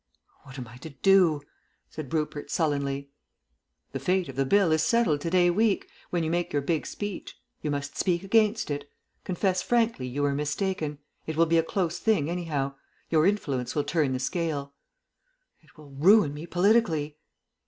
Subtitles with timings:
[0.45, 1.41] "What am I to do?"
[1.91, 3.11] said Rupert sullenly.
[3.91, 6.87] "The fate of the Bill is settled to day week, when you make your big
[6.87, 7.39] speech.
[7.61, 8.89] You must speak against it.
[9.25, 10.97] Confess frankly you were mistaken.
[11.27, 12.73] It will be a close thing, anyhow.
[13.11, 14.73] Your influence will turn the scale."
[15.61, 17.19] "It will ruin me politically."